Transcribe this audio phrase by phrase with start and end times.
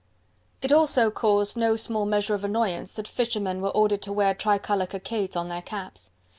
[0.63, 4.87] It also caused no small measure of annoyance that fishermen were ordered to wear tricolour
[4.87, 6.09] cockades on their caps.